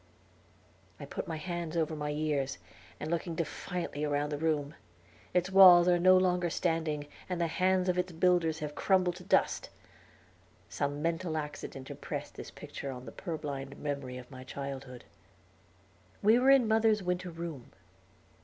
I 0.99 1.05
put 1.05 1.27
my 1.27 1.37
hands 1.37 1.77
over 1.77 1.95
my 1.95 2.09
ears, 2.09 2.57
and 2.99 3.11
looked 3.11 3.35
defiantly 3.35 4.03
round 4.03 4.31
the 4.31 4.39
room. 4.39 4.73
Its 5.31 5.51
walls 5.51 5.87
are 5.87 5.99
no 5.99 6.17
longer 6.17 6.49
standing, 6.49 7.05
and 7.29 7.39
the 7.39 7.45
hands 7.45 7.87
of 7.87 7.99
its 7.99 8.11
builders 8.11 8.57
have 8.61 8.73
crumbled 8.73 9.17
to 9.17 9.23
dust. 9.23 9.69
Some 10.69 11.03
mental 11.03 11.37
accident 11.37 11.91
impressed 11.91 12.33
this 12.33 12.49
picture 12.49 12.89
on 12.91 13.05
the 13.05 13.11
purblind 13.11 13.77
memory 13.77 14.17
of 14.17 14.25
childhood. 14.47 15.03
We 16.23 16.39
were 16.39 16.49
in 16.49 16.67
mother's 16.67 17.03
winter 17.03 17.29
room. 17.29 17.71